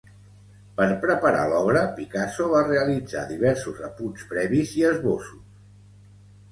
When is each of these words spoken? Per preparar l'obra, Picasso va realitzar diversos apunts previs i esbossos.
Per 0.79 0.87
preparar 1.03 1.43
l'obra, 1.51 1.83
Picasso 1.99 2.47
va 2.55 2.63
realitzar 2.71 3.27
diversos 3.35 3.85
apunts 3.91 4.27
previs 4.35 4.75
i 4.83 4.89
esbossos. 4.95 5.67